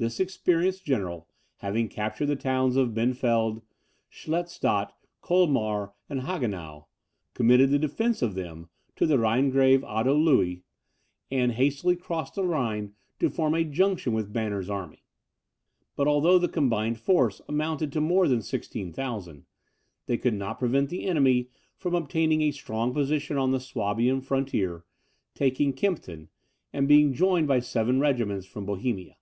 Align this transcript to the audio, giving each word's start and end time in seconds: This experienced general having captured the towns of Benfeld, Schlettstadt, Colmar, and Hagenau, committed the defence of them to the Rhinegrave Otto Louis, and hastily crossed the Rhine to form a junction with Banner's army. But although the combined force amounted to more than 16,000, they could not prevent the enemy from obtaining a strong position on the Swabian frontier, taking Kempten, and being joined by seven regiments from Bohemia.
This 0.00 0.20
experienced 0.20 0.84
general 0.84 1.26
having 1.56 1.88
captured 1.88 2.26
the 2.26 2.36
towns 2.36 2.76
of 2.76 2.94
Benfeld, 2.94 3.62
Schlettstadt, 4.08 4.92
Colmar, 5.20 5.92
and 6.08 6.20
Hagenau, 6.20 6.86
committed 7.34 7.70
the 7.70 7.80
defence 7.80 8.22
of 8.22 8.36
them 8.36 8.68
to 8.94 9.06
the 9.06 9.18
Rhinegrave 9.18 9.82
Otto 9.82 10.14
Louis, 10.14 10.62
and 11.32 11.50
hastily 11.50 11.96
crossed 11.96 12.36
the 12.36 12.44
Rhine 12.44 12.94
to 13.18 13.28
form 13.28 13.54
a 13.54 13.64
junction 13.64 14.12
with 14.12 14.32
Banner's 14.32 14.70
army. 14.70 15.02
But 15.96 16.06
although 16.06 16.38
the 16.38 16.46
combined 16.48 17.00
force 17.00 17.40
amounted 17.48 17.90
to 17.90 18.00
more 18.00 18.28
than 18.28 18.40
16,000, 18.40 19.46
they 20.06 20.16
could 20.16 20.34
not 20.34 20.60
prevent 20.60 20.90
the 20.90 21.06
enemy 21.06 21.50
from 21.74 21.96
obtaining 21.96 22.42
a 22.42 22.52
strong 22.52 22.94
position 22.94 23.36
on 23.36 23.50
the 23.50 23.58
Swabian 23.58 24.20
frontier, 24.20 24.84
taking 25.34 25.72
Kempten, 25.72 26.28
and 26.72 26.86
being 26.86 27.12
joined 27.12 27.48
by 27.48 27.58
seven 27.58 27.98
regiments 27.98 28.46
from 28.46 28.64
Bohemia. 28.64 29.16